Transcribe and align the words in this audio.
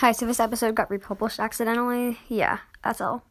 Hi, 0.00 0.12
so 0.12 0.24
this 0.24 0.40
episode 0.40 0.74
got 0.74 0.90
republished 0.90 1.38
accidentally. 1.38 2.18
Yeah, 2.26 2.60
that's 2.82 3.02
all. 3.02 3.22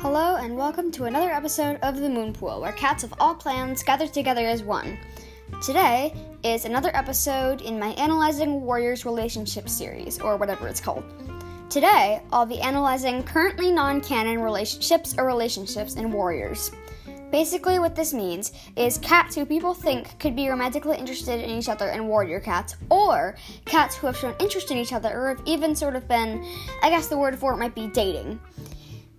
Hello, 0.00 0.34
and 0.34 0.56
welcome 0.56 0.90
to 0.90 1.04
another 1.04 1.30
episode 1.30 1.78
of 1.82 1.98
The 1.98 2.08
Moonpool, 2.08 2.60
where 2.60 2.72
cats 2.72 3.04
of 3.04 3.14
all 3.20 3.36
clans 3.36 3.84
gather 3.84 4.08
together 4.08 4.44
as 4.44 4.64
one. 4.64 4.98
Today 5.62 6.12
is 6.42 6.64
another 6.64 6.90
episode 6.92 7.60
in 7.60 7.78
my 7.78 7.90
Analyzing 7.90 8.62
Warriors 8.62 9.06
Relationship 9.06 9.68
series, 9.68 10.20
or 10.20 10.36
whatever 10.36 10.66
it's 10.66 10.80
called. 10.80 11.04
Today, 11.70 12.20
I'll 12.32 12.46
be 12.46 12.58
analyzing 12.60 13.22
currently 13.22 13.70
non 13.70 14.00
canon 14.00 14.40
relationships 14.40 15.14
or 15.16 15.24
relationships 15.24 15.94
in 15.94 16.10
Warriors. 16.10 16.72
Basically, 17.36 17.78
what 17.78 17.94
this 17.94 18.14
means 18.14 18.50
is 18.76 18.96
cats 18.96 19.34
who 19.34 19.44
people 19.44 19.74
think 19.74 20.18
could 20.18 20.34
be 20.34 20.48
romantically 20.48 20.96
interested 20.96 21.38
in 21.38 21.50
each 21.50 21.68
other 21.68 21.88
and 21.90 22.08
warrior 22.08 22.40
cats, 22.40 22.76
or 22.88 23.36
cats 23.66 23.94
who 23.94 24.06
have 24.06 24.16
shown 24.16 24.34
interest 24.38 24.70
in 24.70 24.78
each 24.78 24.94
other 24.94 25.10
or 25.10 25.28
have 25.28 25.42
even 25.44 25.76
sort 25.76 25.96
of 25.96 26.08
been, 26.08 26.42
I 26.82 26.88
guess 26.88 27.08
the 27.08 27.18
word 27.18 27.38
for 27.38 27.52
it 27.52 27.58
might 27.58 27.74
be 27.74 27.88
dating. 27.88 28.40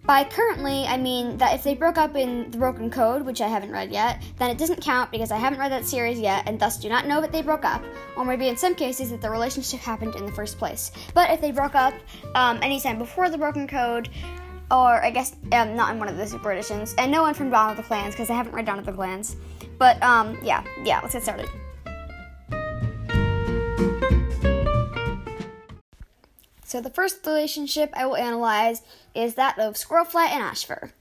By 0.07 0.23
currently, 0.23 0.85
I 0.85 0.97
mean 0.97 1.37
that 1.37 1.53
if 1.53 1.63
they 1.63 1.75
broke 1.75 1.99
up 1.99 2.15
in 2.15 2.49
The 2.49 2.57
Broken 2.57 2.89
Code, 2.89 3.21
which 3.21 3.39
I 3.39 3.47
haven't 3.47 3.71
read 3.71 3.91
yet, 3.91 4.23
then 4.39 4.49
it 4.49 4.57
doesn't 4.57 4.81
count 4.81 5.11
because 5.11 5.31
I 5.31 5.37
haven't 5.37 5.59
read 5.59 5.71
that 5.71 5.85
series 5.85 6.17
yet 6.19 6.47
and 6.47 6.59
thus 6.59 6.79
do 6.79 6.89
not 6.89 7.05
know 7.05 7.21
that 7.21 7.31
they 7.31 7.43
broke 7.43 7.65
up, 7.65 7.83
or 8.15 8.25
maybe 8.25 8.47
in 8.47 8.57
some 8.57 8.73
cases 8.73 9.11
that 9.11 9.21
the 9.21 9.29
relationship 9.29 9.79
happened 9.81 10.15
in 10.15 10.25
the 10.25 10.31
first 10.31 10.57
place. 10.57 10.91
But 11.13 11.29
if 11.29 11.39
they 11.39 11.51
broke 11.51 11.75
up 11.75 11.93
um, 12.33 12.57
anytime 12.63 12.97
before 12.97 13.29
The 13.29 13.37
Broken 13.37 13.67
Code, 13.67 14.09
or 14.69 15.03
I 15.03 15.11
guess 15.11 15.35
um, 15.51 15.75
not 15.75 15.93
in 15.93 15.99
one 15.99 16.07
of 16.07 16.17
the 16.17 16.27
super 16.27 16.51
editions, 16.51 16.93
and 16.97 17.11
no 17.11 17.21
one 17.21 17.33
from 17.33 17.49
Dawn 17.49 17.71
of 17.71 17.77
the 17.77 17.83
Clans 17.83 18.13
because 18.13 18.29
I 18.29 18.33
haven't 18.35 18.53
read 18.53 18.65
Dawn 18.65 18.79
of 18.79 18.85
the 18.85 18.91
Clans. 18.91 19.35
But 19.77 20.01
um, 20.03 20.37
yeah, 20.43 20.63
yeah, 20.83 20.99
let's 21.01 21.13
get 21.13 21.23
started. 21.23 21.49
So 26.63 26.81
the 26.81 26.89
first 26.89 27.25
relationship 27.25 27.91
I 27.93 28.05
will 28.05 28.17
analyze 28.17 28.81
is 29.15 29.35
that 29.35 29.57
of 29.57 29.75
Squirrelflight 29.75 30.31
and 30.31 30.43
Ashfur. 30.43 30.91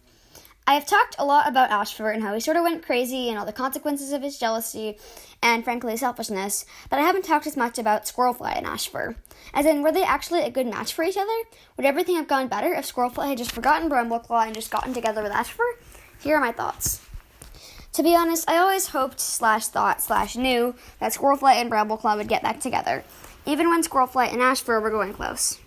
I 0.68 0.74
have 0.74 0.84
talked 0.84 1.14
a 1.16 1.24
lot 1.24 1.48
about 1.48 1.70
Ashfur 1.70 2.10
and 2.10 2.24
how 2.24 2.34
he 2.34 2.40
sort 2.40 2.56
of 2.56 2.64
went 2.64 2.84
crazy 2.84 3.28
and 3.28 3.38
all 3.38 3.46
the 3.46 3.52
consequences 3.52 4.10
of 4.10 4.22
his 4.22 4.36
jealousy 4.36 4.98
and 5.40 5.62
frankly 5.62 5.96
selfishness, 5.96 6.66
but 6.90 6.98
I 6.98 7.02
haven't 7.02 7.24
talked 7.24 7.46
as 7.46 7.56
much 7.56 7.78
about 7.78 8.06
Squirrelflight 8.06 8.56
and 8.56 8.66
Ashfur. 8.66 9.14
As 9.54 9.64
in, 9.64 9.82
were 9.82 9.92
they 9.92 10.02
actually 10.02 10.42
a 10.42 10.50
good 10.50 10.66
match 10.66 10.92
for 10.92 11.04
each 11.04 11.16
other? 11.16 11.30
Would 11.76 11.86
everything 11.86 12.16
have 12.16 12.26
gone 12.26 12.48
better 12.48 12.74
if 12.74 12.92
Squirrelflight 12.92 13.28
had 13.28 13.38
just 13.38 13.52
forgotten 13.52 13.88
Brambleclaw 13.88 14.44
and 14.44 14.56
just 14.56 14.72
gotten 14.72 14.92
together 14.92 15.22
with 15.22 15.30
Ashfur? 15.30 15.62
Here 16.20 16.36
are 16.36 16.40
my 16.40 16.50
thoughts. 16.50 17.00
To 17.92 18.02
be 18.02 18.16
honest, 18.16 18.50
I 18.50 18.56
always 18.58 18.88
hoped 18.88 19.20
slash 19.20 19.68
thought 19.68 20.02
slash 20.02 20.34
knew 20.34 20.74
that 20.98 21.12
Squirrelflight 21.12 21.60
and 21.60 21.70
Brambleclaw 21.70 22.16
would 22.16 22.28
get 22.28 22.42
back 22.42 22.58
together, 22.58 23.04
even 23.46 23.68
when 23.68 23.84
Squirrelflight 23.84 24.32
and 24.32 24.42
Ashfur 24.42 24.80
were 24.80 24.90
going 24.90 25.14
close. 25.14 25.60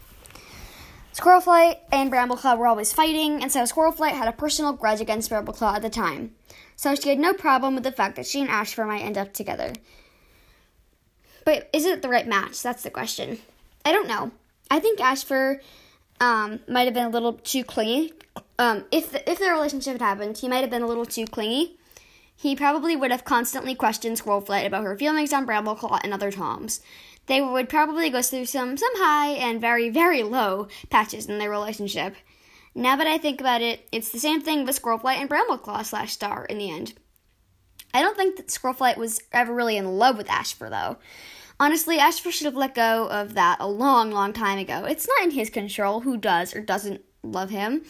Squirrelflight 1.14 1.78
and 1.92 2.12
Brambleclaw 2.12 2.58
were 2.58 2.68
always 2.68 2.94
fighting, 2.94 3.42
and 3.42 3.52
so 3.52 3.64
Squirrelflight 3.64 4.12
had 4.12 4.28
a 4.28 4.34
personal 4.34 4.74
grudge 4.74 5.02
against 5.02 5.30
Brambleclaw 5.30 5.76
at 5.76 5.82
the 5.82 5.90
time. 5.90 6.36
So 6.76 6.96
she 6.96 7.10
had 7.10 7.20
no 7.20 7.34
problem 7.34 7.76
with 7.76 7.84
the 7.84 7.92
fact 7.92 8.16
that 8.16 8.26
she 8.26 8.40
and 8.40 8.50
Ashfur 8.50 8.86
might 8.86 9.02
end 9.02 9.18
up 9.18 9.34
together. 9.34 9.74
But 11.44 11.70
is 11.74 11.86
it 11.86 12.02
the 12.02 12.10
right 12.10 12.28
match? 12.28 12.62
That's 12.62 12.84
the 12.84 12.92
question. 12.92 13.40
I 13.84 13.92
don't 13.92 14.08
know. 14.08 14.32
I 14.70 14.80
think 14.80 15.02
Ashfur 15.02 15.62
um, 16.22 16.60
might 16.68 16.86
have 16.86 16.94
been 16.94 17.08
a 17.08 17.10
little 17.10 17.34
too 17.34 17.64
clingy. 17.64 18.14
Um, 18.58 18.86
if 18.92 19.12
the, 19.12 19.30
if 19.30 19.40
their 19.40 19.54
relationship 19.54 19.94
had 19.94 20.02
happened, 20.02 20.38
he 20.38 20.48
might 20.48 20.62
have 20.62 20.70
been 20.70 20.84
a 20.84 20.88
little 20.88 21.06
too 21.06 21.26
clingy. 21.26 21.78
He 22.36 22.56
probably 22.56 22.96
would 22.96 23.12
have 23.12 23.26
constantly 23.26 23.76
questioned 23.76 24.18
Squirrelflight 24.18 24.66
about 24.66 24.84
her 24.84 24.98
feelings 24.98 25.34
on 25.34 25.46
Brambleclaw 25.46 26.00
and 26.04 26.14
other 26.14 26.32
Toms 26.32 26.82
they 27.30 27.42
would 27.42 27.70
probably 27.70 28.10
go 28.10 28.22
through 28.22 28.46
some 28.46 28.76
some 28.76 28.92
high 28.96 29.30
and 29.30 29.62
very 29.62 29.90
very 29.90 30.24
low 30.24 30.68
patches 30.90 31.28
in 31.28 31.38
their 31.38 31.50
relationship. 31.50 32.16
Now 32.76 32.98
that 32.98 33.08
I 33.08 33.18
think 33.18 33.40
about 33.40 33.62
it, 33.62 33.88
it's 33.92 34.10
the 34.10 34.20
same 34.20 34.42
thing 34.42 34.66
with 34.66 34.82
Squirrelflight 34.82 35.16
and 35.16 35.30
Brambleclaw 35.30 35.86
slash 35.86 36.12
Star 36.12 36.46
in 36.46 36.58
the 36.58 36.70
end. 36.70 36.94
I 37.94 38.02
don't 38.02 38.18
think 38.18 38.36
that 38.36 38.48
Squirrelflight 38.48 38.98
was 38.98 39.22
ever 39.32 39.54
really 39.54 39.78
in 39.78 39.98
love 39.98 40.18
with 40.18 40.30
Ashfur 40.30 40.70
though. 40.70 40.98
Honestly, 41.62 42.00
Ashfur 42.00 42.32
should 42.32 42.46
have 42.46 42.56
let 42.56 42.76
go 42.76 43.08
of 43.10 43.34
that 43.36 43.58
a 43.60 43.68
long, 43.68 44.12
long 44.12 44.34
time 44.34 44.60
ago. 44.60 44.86
It's 44.86 45.08
not 45.08 45.26
in 45.26 45.32
his 45.32 45.50
control 45.50 46.02
who 46.02 46.18
does 46.18 46.56
or 46.56 46.62
doesn't 46.62 47.02
love 47.22 47.50
him. 47.50 47.84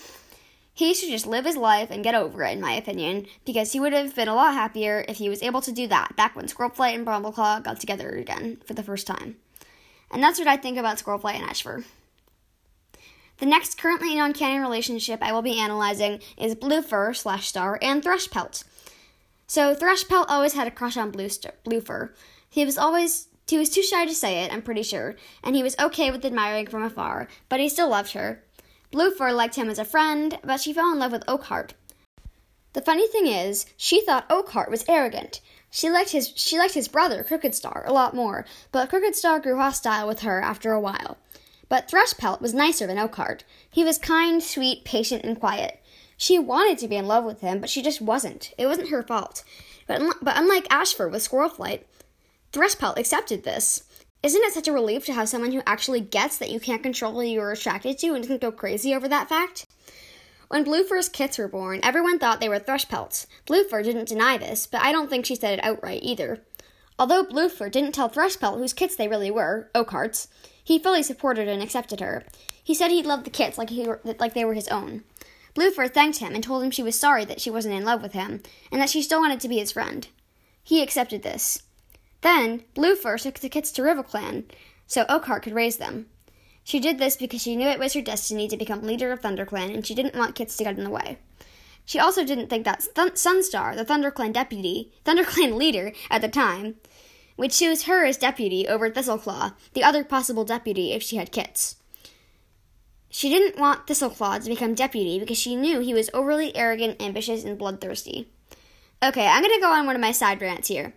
He 0.80 0.94
should 0.94 1.10
just 1.10 1.28
live 1.28 1.44
his 1.44 1.58
life 1.58 1.92
and 1.92 2.06
get 2.06 2.16
over 2.16 2.42
it, 2.42 2.54
in 2.54 2.62
my 2.62 2.72
opinion, 2.72 3.26
because 3.44 3.74
he 3.74 3.82
would 3.82 3.92
have 3.92 4.16
been 4.16 4.30
a 4.30 4.34
lot 4.34 4.54
happier 4.54 5.04
if 5.10 5.18
he 5.18 5.28
was 5.28 5.44
able 5.44 5.60
to 5.60 5.74
do 5.74 5.88
that 5.88 6.16
back 6.16 6.38
when 6.38 6.48
Squirrelflight 6.48 6.96
and 6.96 7.06
Brambleclaw 7.06 7.62
got 7.62 7.82
together 7.82 8.12
again 8.12 8.62
for 8.66 8.74
the 8.76 8.82
first 8.82 9.06
time. 9.06 9.36
And 10.10 10.24
that's 10.24 10.40
what 10.40 10.48
I 10.48 10.56
think 10.56 10.78
about 10.78 10.98
Squirrelflight 10.98 11.34
and 11.34 11.44
Ashfur. 11.44 11.84
The 13.40 13.46
next 13.46 13.78
currently 13.78 14.16
non-canon 14.16 14.62
relationship 14.62 15.22
I 15.22 15.34
will 15.34 15.42
be 15.42 15.60
analyzing 15.60 16.22
is 16.38 16.56
Bluefur 16.56 17.14
slash 17.14 17.50
Star 17.50 17.78
and 17.82 18.02
Thrushpelt. 18.02 18.64
So 19.48 19.76
Thrushpelt 19.76 20.28
always 20.30 20.54
had 20.54 20.68
a 20.68 20.72
crush 20.72 20.96
on 20.96 21.12
Bluestar, 21.12 21.52
Bluefur. 21.66 22.12
He 22.50 22.64
was 22.64 22.78
always 22.78 23.28
he 23.50 23.58
was 23.58 23.70
too 23.70 23.84
shy 23.84 24.06
to 24.06 24.16
say 24.16 24.46
it, 24.46 24.54
I'm 24.54 24.62
pretty 24.62 24.84
sure, 24.84 25.18
and 25.44 25.58
he 25.58 25.64
was 25.64 25.78
okay 25.78 26.10
with 26.10 26.24
admiring 26.24 26.68
from 26.68 26.84
afar, 26.84 27.28
but 27.50 27.60
he 27.60 27.68
still 27.68 27.90
loved 27.90 28.14
her. 28.14 28.44
Bluefur 28.92 29.34
liked 29.36 29.56
him 29.56 29.70
as 29.70 29.80
a 29.80 29.86
friend, 29.86 30.40
but 30.44 30.60
she 30.60 30.74
fell 30.74 30.92
in 30.92 31.00
love 31.00 31.12
with 31.12 31.26
Oakheart. 31.26 31.72
The 32.74 32.82
funny 32.82 33.08
thing 33.08 33.28
is, 33.28 33.66
she 33.78 34.02
thought 34.02 34.30
Oakheart 34.30 34.70
was 34.70 34.86
arrogant. 34.88 35.42
She 35.72 35.90
liked 35.90 36.12
his 36.12 36.34
she 36.36 36.58
liked 36.58 36.74
his 36.74 36.88
brother, 36.88 37.24
Crookedstar, 37.24 37.88
a 37.88 37.94
lot 37.94 38.16
more, 38.16 38.46
but 38.72 38.90
Crookedstar 38.90 39.42
grew 39.42 39.58
hostile 39.58 40.08
with 40.08 40.22
her 40.22 40.42
after 40.42 40.72
a 40.72 40.80
while. 40.80 41.18
But 41.68 41.88
Thrushpelt 41.88 42.42
was 42.42 42.54
nicer 42.54 42.88
than 42.88 42.98
Oakheart. 42.98 43.42
He 43.70 43.84
was 43.84 44.00
kind, 44.00 44.42
sweet, 44.42 44.84
patient, 44.84 45.24
and 45.24 45.40
quiet. 45.40 45.80
She 46.18 46.40
wanted 46.40 46.80
to 46.80 46.88
be 46.88 46.96
in 46.96 47.08
love 47.08 47.24
with 47.24 47.42
him, 47.42 47.60
but 47.60 47.70
she 47.70 47.84
just 47.84 48.02
wasn't. 48.02 48.54
It 48.58 48.66
wasn't 48.66 48.90
her 48.90 49.04
fault. 49.04 49.44
But, 49.86 50.02
but 50.22 50.38
unlike 50.38 50.68
Ashfur 50.70 51.08
with 51.08 51.28
Squirrelflight, 51.28 51.84
Thrushpelt 52.52 52.98
accepted 52.98 53.44
this. 53.44 53.84
Isn't 54.22 54.44
it 54.44 54.54
such 54.54 54.68
a 54.68 54.74
relief 54.74 55.06
to 55.06 55.14
have 55.14 55.30
someone 55.30 55.54
who 55.54 55.62
actually 55.66 56.02
gets 56.02 56.38
that 56.38 56.52
you 56.52 56.60
can't 56.60 56.84
control 56.84 57.14
who 57.14 57.22
you're 57.22 57.52
attracted 57.52 57.98
to 58.00 58.08
and 58.14 58.22
doesn't 58.22 58.42
go 58.42 58.52
crazy 58.52 58.94
over 58.94 59.08
that 59.08 59.30
fact? 59.30 59.66
When 60.50 60.66
Bluefur's 60.66 61.08
kits 61.08 61.38
were 61.38 61.48
born, 61.48 61.80
everyone 61.84 62.20
thought 62.20 62.42
they 62.42 62.50
were 62.50 62.60
Thrushpelts. 62.60 63.28
Bluefur 63.48 63.82
didn't 63.82 64.10
deny 64.10 64.38
this, 64.38 64.68
but 64.68 64.82
I 64.82 64.92
don't 64.92 65.10
think 65.10 65.26
she 65.26 65.36
said 65.36 65.58
it 65.58 65.64
outright 65.64 66.02
either. 66.04 66.42
Although 66.98 67.24
Bluefur 67.24 67.72
didn't 67.72 67.94
tell 67.94 68.10
Thrushpelt 68.10 68.58
whose 68.58 68.74
kits 68.74 68.98
they 68.98 69.08
really 69.08 69.32
were, 69.32 69.70
Oakheart's, 69.74 70.28
he 70.62 70.80
fully 70.80 71.02
supported 71.02 71.48
and 71.48 71.64
accepted 71.64 72.02
her. 72.02 72.26
He 72.62 72.76
said 72.76 72.92
he 72.92 73.02
loved 73.02 73.26
the 73.26 73.30
kits 73.30 73.58
like, 73.58 73.70
he 73.70 73.88
were, 73.88 74.02
like 74.04 74.34
they 74.34 74.44
were 74.44 74.54
his 74.54 74.68
own. 74.68 75.04
Bluefur 75.56 75.90
thanked 75.90 76.18
him 76.18 76.36
and 76.36 76.44
told 76.44 76.62
him 76.62 76.72
she 76.72 76.84
was 76.84 77.00
sorry 77.00 77.24
that 77.24 77.40
she 77.40 77.50
wasn't 77.50 77.76
in 77.76 77.86
love 77.86 78.02
with 78.02 78.14
him, 78.14 78.42
and 78.70 78.82
that 78.82 78.90
she 78.90 79.02
still 79.02 79.22
wanted 79.22 79.40
to 79.40 79.48
be 79.48 79.60
his 79.60 79.72
friend. 79.72 80.10
He 80.62 80.84
accepted 80.84 81.24
this. 81.24 81.64
Then, 82.22 82.64
Bluefur 82.76 83.22
took 83.22 83.40
the 83.40 83.50
kits 83.50 83.72
to 83.72 83.82
RiverClan 83.82 84.46
so 84.88 85.06
Oakheart 85.06 85.44
could 85.44 85.54
raise 85.54 85.78
them. 85.78 86.08
She 86.64 86.80
did 86.80 87.00
this 87.00 87.16
because 87.16 87.42
she 87.42 87.56
knew 87.56 87.68
it 87.68 87.80
was 87.80 87.94
her 87.94 88.02
destiny 88.02 88.48
to 88.48 88.58
become 88.58 88.84
leader 88.84 89.12
of 89.12 89.22
ThunderClan 89.22 89.74
and 89.74 89.86
she 89.86 89.96
didn't 89.96 90.16
want 90.16 90.36
Kits 90.36 90.58
to 90.58 90.64
get 90.64 90.78
in 90.78 90.84
the 90.84 90.90
way. 90.90 91.18
She 91.86 91.98
also 91.98 92.24
didn't 92.24 92.48
think 92.48 92.66
that 92.66 92.86
Th- 92.96 93.14
Sunstar, 93.14 93.76
the 93.76 93.86
ThunderClan 93.86 94.34
deputy, 94.34 94.92
ThunderClan 95.06 95.56
leader 95.56 95.94
at 96.12 96.22
the 96.22 96.28
time, 96.28 96.76
would 97.38 97.52
choose 97.52 97.84
her 97.84 98.06
as 98.06 98.18
deputy 98.18 98.68
over 98.68 98.90
Thistleclaw, 98.92 99.54
the 99.74 99.84
other 99.84 100.04
possible 100.04 100.46
deputy 100.46 100.92
if 100.92 101.02
she 101.02 101.16
had 101.16 101.32
Kits. 101.32 101.78
She 103.10 103.30
didn't 103.30 103.60
want 103.60 103.88
Thistleclaw 103.88 104.44
to 104.44 104.50
become 104.50 104.76
deputy 104.76 105.20
because 105.20 105.38
she 105.38 105.56
knew 105.56 105.80
he 105.80 105.96
was 105.96 106.12
overly 106.14 106.56
arrogant, 106.56 107.02
ambitious, 107.02 107.44
and 107.44 107.58
bloodthirsty. 107.58 108.28
Okay, 109.02 109.26
I'm 109.26 109.42
gonna 109.42 109.60
go 109.60 109.72
on 109.72 109.88
one 109.88 109.96
of 109.96 110.02
my 110.02 110.12
side 110.12 110.42
rants 110.42 110.68
here. 110.68 110.94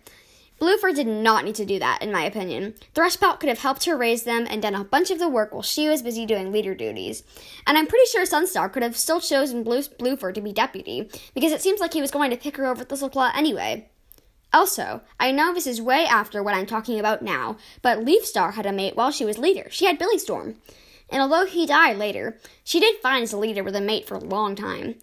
Bluefur 0.63 0.95
did 0.95 1.07
not 1.07 1.43
need 1.43 1.55
to 1.55 1.65
do 1.65 1.77
that, 1.79 2.01
in 2.01 2.09
my 2.09 2.23
opinion. 2.23 2.75
Thrushpelt 2.95 3.41
could 3.41 3.49
have 3.49 3.59
helped 3.59 3.83
her 3.83 3.97
raise 3.97 4.23
them 4.23 4.47
and 4.49 4.61
done 4.61 4.75
a 4.75 4.85
bunch 4.85 5.11
of 5.11 5.19
the 5.19 5.27
work 5.27 5.51
while 5.51 5.61
she 5.61 5.89
was 5.89 6.01
busy 6.01 6.25
doing 6.25 6.53
leader 6.53 6.73
duties. 6.73 7.23
And 7.67 7.77
I'm 7.77 7.85
pretty 7.85 8.05
sure 8.05 8.23
Sunstar 8.23 8.71
could 8.71 8.81
have 8.81 8.95
still 8.95 9.19
chosen 9.19 9.63
Blue- 9.63 9.81
Bluefur 9.81 10.33
to 10.33 10.39
be 10.39 10.53
deputy, 10.53 11.09
because 11.33 11.51
it 11.51 11.61
seems 11.61 11.81
like 11.81 11.91
he 11.91 11.99
was 11.99 12.11
going 12.11 12.31
to 12.31 12.37
pick 12.37 12.55
her 12.55 12.65
over 12.65 12.85
Thistleclaw 12.85 13.35
anyway. 13.35 13.89
Also, 14.53 15.01
I 15.19 15.33
know 15.33 15.53
this 15.53 15.67
is 15.67 15.81
way 15.81 16.05
after 16.05 16.41
what 16.41 16.55
I'm 16.55 16.65
talking 16.65 16.97
about 16.97 17.21
now, 17.21 17.57
but 17.81 17.99
Leafstar 17.99 18.53
had 18.53 18.65
a 18.65 18.71
mate 18.71 18.95
while 18.95 19.11
she 19.11 19.25
was 19.25 19.37
leader. 19.37 19.67
She 19.69 19.83
had 19.83 19.99
Billystorm. 19.99 20.55
And 21.09 21.21
although 21.21 21.45
he 21.45 21.65
died 21.65 21.97
later, 21.97 22.39
she 22.63 22.79
did 22.79 23.01
fine 23.01 23.23
as 23.23 23.33
a 23.33 23.37
leader 23.37 23.65
with 23.65 23.75
a 23.75 23.81
mate 23.81 24.07
for 24.07 24.15
a 24.15 24.19
long 24.19 24.55
time. 24.55 24.95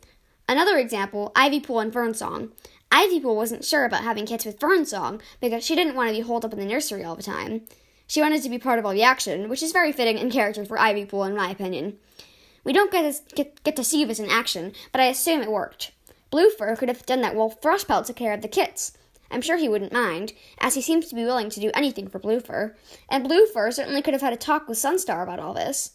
Another 0.49 0.79
example, 0.79 1.31
Ivypool 1.37 1.83
and 1.83 1.93
Fernsong. 1.93 2.51
Ivypool 2.91 3.37
wasn't 3.37 3.65
sure 3.65 3.85
about 3.85 4.03
having 4.03 4.27
kids 4.27 4.45
with 4.45 4.59
Fernsong 4.59 5.21
because 5.41 5.65
she 5.65 5.77
didn't 5.77 5.95
want 5.95 6.09
to 6.09 6.15
be 6.15 6.21
holed 6.21 6.45
up 6.45 6.53
in 6.53 6.59
the 6.59 6.67
nursery 6.67 7.05
all 7.05 7.17
the 7.17 7.23
time. 7.23 7.63
She 8.07 8.21
wanted 8.21 8.43
to 8.43 8.49
be 8.49 8.59
part 8.59 8.79
of 8.79 8.85
all 8.85 8.93
the 8.93 9.05
action, 9.05 9.49
which 9.49 9.63
is 9.63 9.71
very 9.71 9.93
fitting 9.93 10.19
in 10.19 10.31
character 10.31 10.65
for 10.65 10.77
Ivypool, 10.77 11.29
in 11.29 11.37
my 11.37 11.51
opinion. 11.51 11.99
We 12.65 12.73
don't 12.73 12.91
get 12.91 13.15
to, 13.15 13.35
get, 13.35 13.63
get 13.63 13.77
to 13.77 13.85
see 13.85 14.05
this 14.05 14.19
in 14.19 14.29
action, 14.29 14.73
but 14.91 15.01
I 15.01 15.07
assume 15.07 15.41
it 15.41 15.51
worked. 15.51 15.93
Bluefur 16.33 16.77
could 16.77 16.89
have 16.89 17.07
done 17.07 17.21
that 17.23 17.35
while 17.35 17.51
Thrushpelt 17.51 18.07
took 18.07 18.17
care 18.17 18.35
of 18.35 18.43
the 18.43 18.49
kits. 18.49 18.97
I'm 19.31 19.43
sure 19.43 19.57
he 19.57 19.69
wouldn't 19.69 19.93
mind, 19.93 20.33
as 20.59 20.75
he 20.75 20.83
seems 20.83 21.09
to 21.09 21.15
be 21.15 21.25
willing 21.25 21.51
to 21.51 21.61
do 21.61 21.71
anything 21.73 22.09
for 22.09 22.19
Bluefur, 22.19 22.75
and 23.09 23.25
Bluefur 23.25 23.73
certainly 23.73 24.03
could 24.03 24.15
have 24.15 24.23
had 24.23 24.33
a 24.33 24.37
talk 24.37 24.69
with 24.69 24.79
Sunstar 24.79 25.23
about 25.23 25.39
all 25.39 25.55
this. 25.55 25.93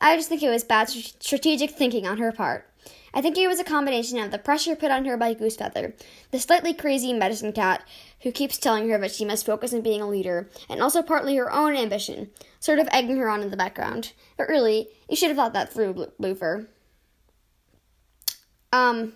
I 0.00 0.16
just 0.16 0.30
think 0.30 0.42
it 0.42 0.48
was 0.48 0.64
bad 0.64 0.88
strategic 0.88 1.72
thinking 1.72 2.06
on 2.06 2.16
her 2.16 2.32
part. 2.32 2.69
I 3.12 3.20
think 3.20 3.36
it 3.36 3.48
was 3.48 3.58
a 3.58 3.64
combination 3.64 4.18
of 4.18 4.30
the 4.30 4.38
pressure 4.38 4.76
put 4.76 4.90
on 4.90 5.04
her 5.04 5.16
by 5.16 5.34
Goosefeather, 5.34 5.94
the 6.30 6.38
slightly 6.38 6.72
crazy 6.72 7.12
medicine 7.12 7.52
cat 7.52 7.82
who 8.22 8.32
keeps 8.32 8.58
telling 8.58 8.88
her 8.88 8.98
that 8.98 9.12
she 9.12 9.24
must 9.24 9.46
focus 9.46 9.72
on 9.72 9.80
being 9.80 10.00
a 10.00 10.08
leader, 10.08 10.48
and 10.68 10.82
also 10.82 11.02
partly 11.02 11.36
her 11.36 11.52
own 11.52 11.74
ambition, 11.74 12.30
sort 12.60 12.78
of 12.78 12.88
egging 12.92 13.16
her 13.16 13.28
on 13.28 13.42
in 13.42 13.50
the 13.50 13.56
background. 13.56 14.12
But 14.36 14.48
really, 14.48 14.88
you 15.08 15.16
should 15.16 15.28
have 15.28 15.36
thought 15.36 15.54
that 15.54 15.72
through, 15.72 16.06
Bluefur. 16.20 16.66
Um, 18.72 19.14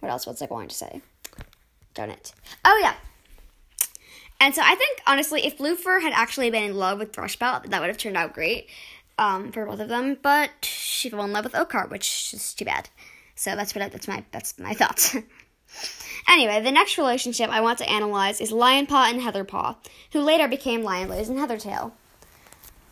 what 0.00 0.10
else 0.10 0.26
was 0.26 0.42
I 0.42 0.46
going 0.46 0.68
to 0.68 0.74
say? 0.74 1.00
Darn 1.94 2.10
it. 2.10 2.32
Oh, 2.64 2.78
yeah. 2.82 2.94
And 4.40 4.54
so 4.54 4.62
I 4.64 4.74
think, 4.74 5.02
honestly, 5.06 5.44
if 5.44 5.58
Bluefur 5.58 6.00
had 6.00 6.12
actually 6.14 6.50
been 6.50 6.64
in 6.64 6.76
love 6.76 6.98
with 6.98 7.12
Thrushpelt, 7.12 7.70
that 7.70 7.80
would 7.80 7.88
have 7.88 7.98
turned 7.98 8.16
out 8.16 8.32
great 8.32 8.68
um, 9.18 9.52
for 9.52 9.66
both 9.66 9.80
of 9.80 9.88
them. 9.88 10.16
But 10.20 10.64
she 11.00 11.10
fell 11.10 11.24
in 11.24 11.32
love 11.32 11.44
with 11.44 11.54
Oakheart, 11.54 11.90
which 11.90 12.32
is 12.34 12.54
too 12.54 12.64
bad. 12.64 12.88
So 13.34 13.56
that's 13.56 13.74
what 13.74 13.82
I, 13.82 13.88
that's 13.88 14.06
my 14.06 14.24
that's 14.32 14.58
my 14.58 14.74
thoughts. 14.74 15.16
anyway, 16.28 16.60
the 16.62 16.70
next 16.70 16.98
relationship 16.98 17.48
I 17.50 17.62
want 17.62 17.78
to 17.78 17.88
analyze 17.88 18.40
is 18.40 18.52
Lionpaw 18.52 19.10
and 19.10 19.20
Heatherpaw, 19.20 19.76
who 20.12 20.20
later 20.20 20.46
became 20.46 20.82
Lionblaze 20.82 21.28
and 21.28 21.38
Heathertail. 21.38 21.92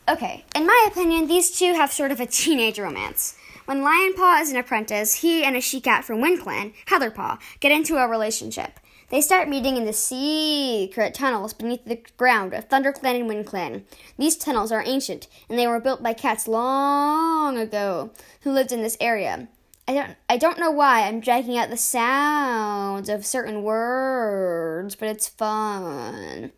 Okay, 0.08 0.44
in 0.54 0.66
my 0.66 0.86
opinion, 0.90 1.26
these 1.26 1.50
two 1.50 1.74
have 1.74 1.92
sort 1.92 2.12
of 2.12 2.20
a 2.20 2.26
teenage 2.26 2.78
romance. 2.78 3.36
When 3.66 3.82
Lionpaw 3.82 4.40
is 4.40 4.50
an 4.50 4.56
apprentice, 4.56 5.16
he 5.16 5.44
and 5.44 5.54
a 5.54 5.60
she-cat 5.60 6.02
from 6.02 6.22
WindClan, 6.22 6.72
Heatherpaw, 6.86 7.38
get 7.60 7.70
into 7.70 7.96
a 7.98 8.08
relationship. 8.08 8.80
They 9.10 9.22
start 9.22 9.48
meeting 9.48 9.78
in 9.78 9.86
the 9.86 9.94
secret 9.94 11.14
tunnels 11.14 11.54
beneath 11.54 11.86
the 11.86 12.02
ground 12.18 12.52
of 12.52 12.68
ThunderClan 12.68 13.20
and 13.20 13.30
WindClan. 13.30 13.84
These 14.18 14.36
tunnels 14.36 14.70
are 14.70 14.82
ancient, 14.84 15.28
and 15.48 15.58
they 15.58 15.66
were 15.66 15.80
built 15.80 16.02
by 16.02 16.12
cats 16.12 16.46
long 16.46 17.56
ago 17.56 18.10
who 18.42 18.52
lived 18.52 18.70
in 18.70 18.82
this 18.82 18.98
area. 19.00 19.48
I 19.86 19.94
don't 19.94 20.16
I 20.28 20.36
don't 20.36 20.58
know 20.58 20.70
why 20.70 21.04
I'm 21.04 21.20
dragging 21.20 21.56
out 21.56 21.70
the 21.70 21.78
sounds 21.78 23.08
of 23.08 23.24
certain 23.24 23.62
words, 23.62 24.94
but 24.94 25.08
it's 25.08 25.26
fun. 25.26 26.52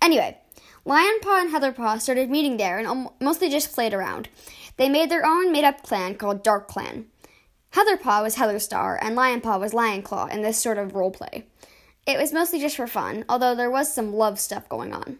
Anyway, 0.00 0.38
Lionpaw 0.86 1.40
and 1.40 1.52
Heatherpaw 1.52 2.00
started 2.00 2.30
meeting 2.30 2.56
there 2.56 2.78
and 2.78 3.08
mostly 3.20 3.50
just 3.50 3.74
played 3.74 3.92
around. 3.92 4.28
They 4.76 4.88
made 4.88 5.10
their 5.10 5.26
own 5.26 5.50
made-up 5.50 5.82
clan 5.82 6.14
called 6.14 6.44
Dark 6.44 6.68
Clan. 6.68 7.06
Heatherpaw 7.72 8.22
was 8.22 8.36
Heatherstar 8.36 8.96
and 9.02 9.16
Lionpaw 9.16 9.58
was 9.58 9.72
Lionclaw 9.72 10.32
in 10.32 10.42
this 10.42 10.58
sort 10.58 10.78
of 10.78 10.94
role 10.94 11.10
play. 11.10 11.46
It 12.06 12.18
was 12.18 12.32
mostly 12.32 12.60
just 12.60 12.76
for 12.76 12.86
fun, 12.86 13.24
although 13.28 13.54
there 13.54 13.70
was 13.70 13.92
some 13.92 14.14
love 14.14 14.38
stuff 14.38 14.68
going 14.68 14.94
on. 14.94 15.18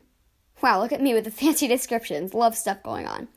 Wow, 0.62 0.80
look 0.80 0.92
at 0.92 1.02
me 1.02 1.14
with 1.14 1.24
the 1.24 1.30
fancy 1.42 1.66
descriptions. 1.68 2.32
Love 2.32 2.56
stuff 2.56 2.82
going 2.82 3.06
on. 3.06 3.28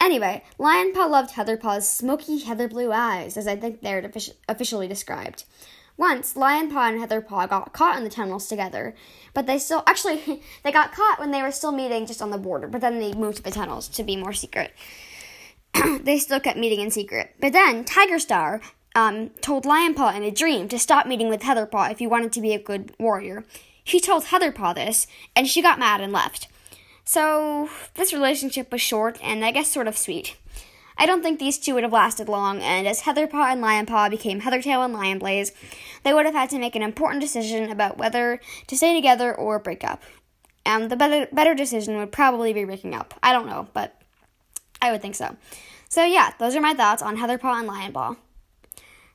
Anyway, 0.00 0.42
Lionpaw 0.58 1.08
loved 1.08 1.34
Heatherpaw's 1.34 1.88
smoky 1.88 2.38
heather 2.38 2.68
blue 2.68 2.92
eyes, 2.92 3.36
as 3.36 3.46
I 3.46 3.56
think 3.56 3.80
they're 3.80 4.10
officially 4.48 4.86
described. 4.86 5.44
Once, 5.96 6.34
Lionpaw 6.34 6.90
and 6.90 7.00
Heatherpaw 7.00 7.48
got 7.48 7.72
caught 7.72 7.96
in 7.96 8.04
the 8.04 8.10
tunnels 8.10 8.48
together, 8.48 8.94
but 9.32 9.46
they 9.46 9.58
still 9.58 9.82
actually 9.86 10.42
they 10.62 10.72
got 10.72 10.92
caught 10.92 11.18
when 11.18 11.30
they 11.30 11.40
were 11.40 11.52
still 11.52 11.72
meeting 11.72 12.04
just 12.06 12.20
on 12.20 12.30
the 12.30 12.38
border, 12.38 12.66
but 12.66 12.80
then 12.80 12.98
they 12.98 13.14
moved 13.14 13.38
to 13.38 13.42
the 13.42 13.50
tunnels 13.50 13.88
to 13.88 14.02
be 14.02 14.16
more 14.16 14.32
secret. 14.32 14.72
they 16.00 16.18
still 16.18 16.40
kept 16.40 16.58
meeting 16.58 16.80
in 16.80 16.90
secret. 16.90 17.34
But 17.40 17.52
then 17.52 17.84
Tigerstar 17.84 18.60
um, 18.94 19.30
told 19.40 19.64
Lionpaw 19.64 20.16
in 20.16 20.22
a 20.22 20.30
dream 20.30 20.68
to 20.68 20.78
stop 20.78 21.06
meeting 21.06 21.28
with 21.28 21.42
Heatherpaw 21.42 21.90
if 21.90 21.98
he 21.98 22.06
wanted 22.06 22.32
to 22.32 22.40
be 22.40 22.54
a 22.54 22.62
good 22.62 22.94
warrior. 22.98 23.44
He 23.82 24.00
told 24.00 24.24
Heatherpaw 24.24 24.74
this, 24.74 25.06
and 25.34 25.48
she 25.48 25.60
got 25.60 25.78
mad 25.78 26.00
and 26.00 26.12
left. 26.12 26.48
So, 27.04 27.68
this 27.94 28.14
relationship 28.14 28.72
was 28.72 28.80
short 28.80 29.18
and 29.22 29.44
I 29.44 29.50
guess 29.50 29.70
sort 29.70 29.88
of 29.88 29.98
sweet. 29.98 30.36
I 30.96 31.06
don't 31.06 31.22
think 31.22 31.38
these 31.38 31.58
two 31.58 31.74
would 31.74 31.82
have 31.82 31.92
lasted 31.92 32.28
long, 32.28 32.60
and 32.62 32.86
as 32.86 33.02
Heatherpaw 33.02 33.52
and 33.52 33.62
Lionpaw 33.62 34.10
became 34.10 34.40
Heathertail 34.40 34.84
and 34.84 34.94
Lionblaze, 34.94 35.50
they 36.04 36.14
would 36.14 36.24
have 36.24 36.34
had 36.34 36.50
to 36.50 36.58
make 36.58 36.76
an 36.76 36.82
important 36.82 37.20
decision 37.20 37.70
about 37.70 37.98
whether 37.98 38.40
to 38.68 38.76
stay 38.76 38.94
together 38.94 39.34
or 39.34 39.58
break 39.58 39.82
up. 39.82 40.02
And 40.64 40.90
the 40.90 40.96
better, 40.96 41.26
better 41.32 41.54
decision 41.54 41.98
would 41.98 42.12
probably 42.12 42.52
be 42.52 42.64
breaking 42.64 42.94
up. 42.94 43.12
I 43.22 43.32
don't 43.32 43.46
know, 43.46 43.68
but 43.74 44.00
I 44.80 44.92
would 44.92 45.02
think 45.02 45.16
so. 45.16 45.36
So, 45.88 46.04
yeah, 46.04 46.32
those 46.38 46.54
are 46.56 46.60
my 46.60 46.74
thoughts 46.74 47.02
on 47.02 47.16
Heatherpaw 47.16 47.60
and 47.60 47.68
Lionpaw. 47.68 48.16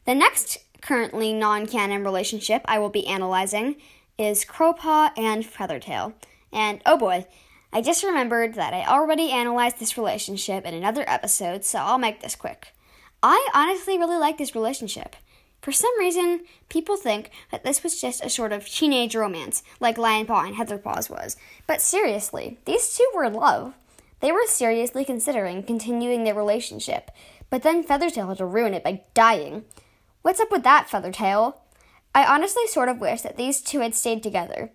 The 0.09 0.15
next 0.15 0.57
currently 0.81 1.33
non 1.33 1.67
canon 1.67 2.03
relationship 2.03 2.63
I 2.65 2.79
will 2.79 2.89
be 2.89 3.05
analyzing 3.05 3.75
is 4.17 4.43
Crowpaw 4.43 5.11
and 5.15 5.43
Feathertail. 5.43 6.15
And 6.51 6.81
oh 6.83 6.97
boy, 6.97 7.27
I 7.71 7.81
just 7.81 8.03
remembered 8.03 8.55
that 8.55 8.73
I 8.73 8.87
already 8.87 9.29
analyzed 9.29 9.77
this 9.77 9.99
relationship 9.99 10.65
in 10.65 10.73
another 10.73 11.07
episode, 11.07 11.63
so 11.63 11.77
I'll 11.77 11.99
make 11.99 12.21
this 12.21 12.35
quick. 12.35 12.69
I 13.21 13.49
honestly 13.53 13.99
really 13.99 14.17
like 14.17 14.39
this 14.39 14.55
relationship. 14.55 15.15
For 15.61 15.71
some 15.71 15.95
reason, 15.99 16.41
people 16.69 16.97
think 16.97 17.29
that 17.51 17.63
this 17.63 17.83
was 17.83 18.01
just 18.01 18.25
a 18.25 18.31
sort 18.31 18.51
of 18.51 18.67
teenage 18.67 19.15
romance, 19.15 19.61
like 19.79 19.97
Lionpaw 19.97 20.47
and 20.47 20.55
Heatherpaws 20.55 21.11
was. 21.11 21.37
But 21.67 21.83
seriously, 21.83 22.57
these 22.65 22.97
two 22.97 23.05
were 23.13 23.25
in 23.25 23.33
love. 23.33 23.75
They 24.21 24.31
were 24.31 24.47
seriously 24.47 25.05
considering 25.05 25.61
continuing 25.61 26.23
their 26.23 26.33
relationship, 26.33 27.11
but 27.51 27.61
then 27.61 27.83
Feathertail 27.83 28.29
had 28.29 28.39
to 28.39 28.45
ruin 28.47 28.73
it 28.73 28.83
by 28.83 29.03
dying. 29.13 29.65
What's 30.21 30.41
up 30.41 30.51
with 30.51 30.63
that, 30.63 30.87
Feathertail? 30.89 31.55
I 32.13 32.25
honestly 32.25 32.67
sort 32.67 32.89
of 32.89 32.99
wish 32.99 33.21
that 33.21 33.37
these 33.37 33.61
two 33.61 33.79
had 33.79 33.95
stayed 33.95 34.21
together. 34.21 34.71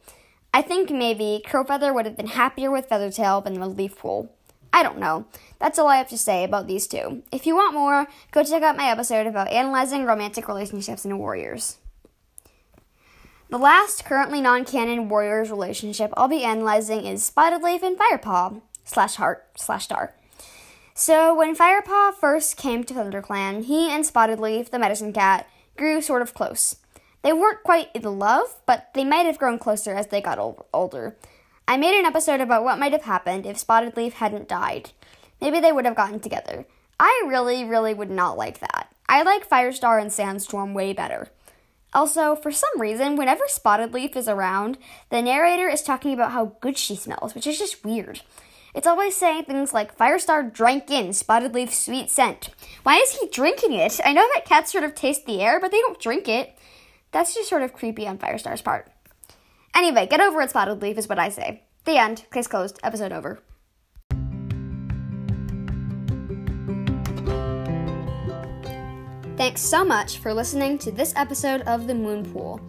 I 0.55 0.62
think 0.62 0.91
maybe 0.91 1.43
Crowfeather 1.44 1.94
would 1.94 2.06
have 2.06 2.17
been 2.17 2.29
happier 2.29 2.70
with 2.70 2.88
Feathertail 2.88 3.44
than 3.44 3.61
with 3.61 3.76
Leafpool. 3.76 4.31
I 4.73 4.82
don't 4.82 4.99
know. 4.99 5.26
That's 5.58 5.79
all 5.79 5.88
I 5.88 5.99
have 5.99 6.08
to 6.08 6.19
say 6.19 6.44
about 6.44 6.67
these 6.67 6.87
two. 6.87 7.23
If 7.31 7.46
you 7.46 7.56
want 7.56 7.75
more, 7.75 8.06
go 8.32 8.43
check 8.43 8.62
out 8.62 8.76
my 8.76 8.88
episode 8.88 9.26
about 9.26 9.49
analyzing 9.49 10.05
romantic 10.05 10.49
relationships 10.49 11.05
in 11.05 11.19
warriors. 11.19 11.76
The 13.50 13.58
last 13.58 14.06
currently 14.06 14.41
non-canon 14.41 15.11
warriors 15.11 15.50
relationship 15.50 16.11
I'll 16.17 16.26
be 16.26 16.43
analyzing 16.43 17.05
is 17.05 17.31
Spottedleaf 17.31 17.82
and 17.82 17.99
Firepaw 17.99 18.62
slash 18.85 19.17
Heart 19.17 19.46
slash 19.56 19.85
Star. 19.85 20.14
So 20.96 21.35
when 21.35 21.56
Firepaw 21.56 22.14
first 22.14 22.56
came 22.56 22.85
to 22.85 22.94
ThunderClan, 22.94 23.64
he 23.64 23.91
and 23.91 24.05
Spottedleaf, 24.05 24.70
the 24.70 24.79
medicine 24.79 25.12
cat, 25.12 25.49
grew 25.76 26.00
sort 26.00 26.23
of 26.23 26.35
close. 26.35 26.76
They 27.23 27.32
weren't 27.32 27.64
quite 27.64 27.88
in 27.94 28.02
love, 28.02 28.61
but 28.64 28.91
they 28.94 29.02
might 29.02 29.26
have 29.26 29.37
grown 29.37 29.58
closer 29.58 29.94
as 29.94 30.06
they 30.06 30.20
got 30.20 30.38
older. 30.73 31.17
I 31.67 31.77
made 31.77 31.98
an 31.98 32.06
episode 32.06 32.41
about 32.41 32.63
what 32.63 32.79
might 32.79 32.93
have 32.93 33.03
happened 33.03 33.44
if 33.44 33.56
Spottedleaf 33.56 34.13
hadn't 34.13 34.46
died. 34.46 34.93
Maybe 35.41 35.58
they 35.58 35.72
would 35.72 35.84
have 35.84 35.96
gotten 35.96 36.20
together. 36.20 36.65
I 37.01 37.24
really, 37.27 37.65
really 37.65 37.93
would 37.93 38.10
not 38.10 38.39
like 38.39 38.60
that. 38.60 38.94
I 39.08 39.24
like 39.24 39.48
Firestar 39.48 40.01
and 40.01 40.13
Sandstorm 40.13 40.74
way 40.74 40.93
better. 40.93 41.29
Also, 41.93 42.36
for 42.36 42.53
some 42.53 42.81
reason, 42.81 43.17
whenever 43.17 43.44
Spottedleaf 43.48 44.15
is 44.15 44.29
around, 44.29 44.79
the 45.10 45.22
narrator 45.22 45.69
is 45.69 45.82
talking 45.82 46.15
about 46.15 46.31
how 46.31 46.56
good 46.60 46.79
she 46.79 46.94
smells, 46.94 47.34
which 47.34 47.48
is 47.48 47.58
just 47.58 47.84
weird. 47.84 48.20
It's 48.75 48.89
always 48.89 49.15
saying 49.15 49.45
things 49.45 49.73
like 49.73 49.97
Firestar 49.97 50.53
drank 50.53 50.91
in 50.91 51.11
Spottedleaf's 51.11 51.79
sweet 51.79 52.11
scent. 52.11 52.51
Why 52.83 52.97
is 52.97 53.13
he 53.13 53.29
drinking 53.29 53.73
it? 53.73 54.01
I 54.05 54.13
know 54.13 54.27
that 54.35 54.45
cats 54.45 54.73
sort 54.73 54.83
of 54.83 54.97
taste 54.97 55.27
the 55.27 55.41
air, 55.41 55.61
but 55.61 55.71
they 55.71 55.79
don't 55.79 56.01
drink 56.01 56.29
it. 56.29 56.59
That's 57.13 57.35
just 57.35 57.49
sort 57.49 57.63
of 57.63 57.73
creepy 57.73 58.09
on 58.09 58.19
Firestar's 58.19 58.63
part. 58.63 58.91
Anyway, 59.77 60.09
get 60.09 60.21
over 60.21 60.41
it, 60.41 60.51
Spottedleaf, 60.51 60.99
is 60.99 61.09
what 61.09 61.21
I 61.21 61.29
say. 61.29 61.63
The 61.85 61.99
end. 61.99 62.25
Case 62.33 62.49
closed. 62.49 62.81
Episode 62.83 63.13
over. 63.13 63.39
Thanks 69.37 69.61
so 69.61 69.85
much 69.85 70.19
for 70.19 70.35
listening 70.35 70.79
to 70.79 70.91
this 70.91 71.13
episode 71.15 71.61
of 71.63 71.87
The 71.87 71.93
Moonpool. 71.93 72.61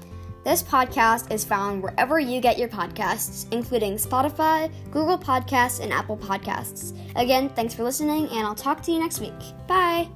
This 0.46 0.62
podcast 0.62 1.34
is 1.34 1.44
found 1.44 1.82
wherever 1.82 2.20
you 2.20 2.40
get 2.40 2.60
your 2.60 2.68
podcasts, 2.70 3.52
including 3.52 3.96
Spotify, 3.96 4.72
Google 4.92 5.18
Podcasts, 5.18 5.80
and 5.80 5.92
Apple 5.92 6.18
Podcasts. 6.18 6.96
Again, 7.16 7.50
thanks 7.50 7.74
for 7.74 7.82
listening, 7.82 8.28
and 8.28 8.46
I'll 8.46 8.54
talk 8.54 8.84
to 8.84 8.92
you 8.92 9.00
next 9.00 9.20
week. 9.20 9.34
Bye! 9.66 10.08